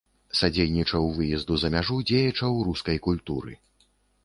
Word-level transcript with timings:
Садзейнічаў 0.37 1.05
выезду 1.17 1.59
за 1.65 1.69
мяжу 1.77 1.99
дзеячаў 2.13 2.51
рускай 2.71 2.97
культуры. 3.11 3.53